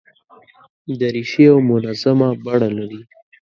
دریشي 0.99 1.41
یو 1.49 1.57
منظمه 1.69 2.29
بڼه 2.43 2.69
لري. 2.77 3.01